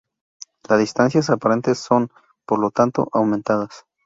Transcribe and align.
Las 0.67 0.79
distancias 0.79 1.29
aparentes 1.29 1.77
son, 1.77 2.09
por 2.47 2.57
lo 2.57 2.71
tanto, 2.71 3.07
aumentadas. 3.13 3.85